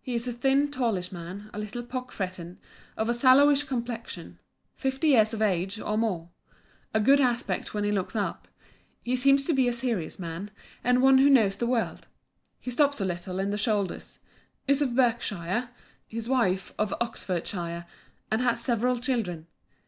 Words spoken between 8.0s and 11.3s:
up. He seems to be a serious man, and one who